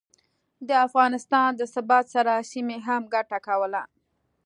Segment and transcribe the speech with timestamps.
[0.67, 3.83] د افغانستان د ثبات سره، سیمې هم ګټه کوله